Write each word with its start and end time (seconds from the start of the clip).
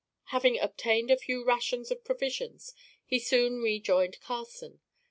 Having 0.33 0.57
obtained 0.59 1.11
a 1.11 1.15
few 1.15 1.43
rations 1.45 1.91
of 1.91 2.03
provisions, 2.03 2.73
he 3.05 3.19
soon 3.19 3.61
rejoined 3.61 4.19
Carson. 4.19 4.79